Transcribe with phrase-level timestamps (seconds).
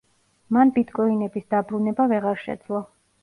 [0.55, 2.81] მან ბიტკოინების დაბრუნება ვეღარ შეძლო.